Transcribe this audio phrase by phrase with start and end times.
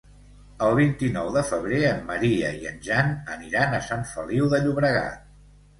[0.67, 5.33] El vint-i-nou de febrer en Maria i en Jan aniran a Sant Feliu de Llobregat.